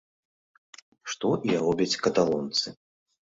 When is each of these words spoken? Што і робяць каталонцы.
Што 1.13 1.29
і 1.49 1.53
робяць 1.65 1.99
каталонцы. 2.09 2.67